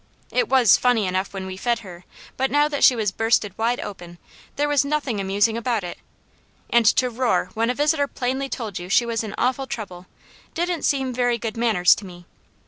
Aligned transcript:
It 0.31 0.49
was 0.49 0.77
funny 0.77 1.05
enough 1.05 1.31
when 1.31 1.45
we 1.45 1.55
fed 1.57 1.81
her, 1.81 2.05
but 2.35 2.49
now 2.49 2.67
that 2.67 2.83
she 2.83 2.95
was 2.95 3.11
bursted 3.11 3.55
wide 3.55 3.79
open 3.79 4.17
there 4.55 4.67
was 4.67 4.83
nothing 4.83 5.19
amusing 5.21 5.55
about 5.55 5.83
it; 5.83 5.99
and 6.71 6.87
to 6.87 7.07
roar 7.11 7.51
when 7.53 7.69
a 7.69 7.75
visitor 7.75 8.07
plainly 8.07 8.49
told 8.49 8.79
you 8.79 8.89
she 8.89 9.05
was 9.05 9.23
in 9.23 9.35
awful 9.37 9.67
trouble, 9.67 10.07
didn't 10.55 10.85
seem 10.85 11.13
very 11.13 11.37
good 11.37 11.55
manners 11.55 11.93
to 11.93 12.05
me. 12.07 12.25